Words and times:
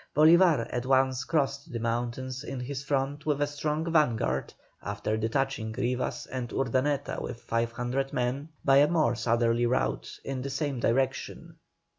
Bolívar 0.17 0.67
at 0.71 0.87
once 0.87 1.23
crossed 1.25 1.71
the 1.71 1.79
mountains 1.79 2.43
in 2.43 2.59
his 2.59 2.81
front 2.83 3.27
with 3.27 3.39
a 3.39 3.45
strong 3.45 3.85
vanguard, 3.91 4.51
after 4.81 5.15
detaching 5.15 5.73
Rivas 5.73 6.25
and 6.25 6.49
Urdaneta 6.51 7.21
with 7.21 7.39
500 7.43 8.11
men, 8.11 8.49
by 8.65 8.77
a 8.77 8.87
more 8.87 9.13
southerly 9.13 9.67
route, 9.67 10.19
in 10.23 10.41
the 10.41 10.49
same 10.49 10.79
direction. 10.79 11.57